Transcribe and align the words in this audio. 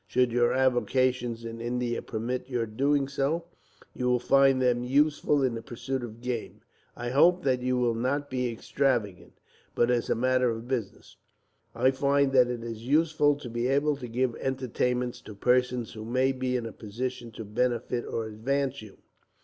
Should 0.07 0.31
your 0.31 0.51
avocations 0.51 1.45
in 1.45 1.61
India 1.61 2.01
permit 2.01 2.49
your 2.49 2.65
doing 2.65 3.07
so, 3.07 3.45
you 3.93 4.07
will 4.09 4.17
find 4.17 4.59
them 4.59 4.83
useful 4.83 5.43
in 5.43 5.53
the 5.53 5.61
pursuit 5.61 6.01
of 6.03 6.21
game. 6.21 6.61
I 6.95 7.11
hope 7.11 7.43
that 7.43 7.61
you 7.61 7.77
will 7.77 7.93
not 7.93 8.27
be 8.27 8.51
extravagant; 8.51 9.33
but 9.75 9.91
as 9.91 10.09
a 10.09 10.15
matter 10.15 10.49
of 10.49 10.67
business 10.67 11.17
I 11.75 11.91
find 11.91 12.31
that 12.31 12.47
it 12.47 12.63
is 12.63 12.87
useful 12.87 13.35
to 13.35 13.47
be 13.51 13.67
able 13.67 13.95
to 13.97 14.07
give 14.07 14.35
entertainments, 14.37 15.21
to 15.21 15.35
persons 15.35 15.93
who 15.93 16.03
may 16.03 16.31
be 16.31 16.55
in 16.55 16.65
a 16.65 16.71
position 16.73 17.29
to 17.33 17.45
benefit 17.45 18.03
or 18.03 18.25
advance 18.25 18.81
you. 18.81 18.97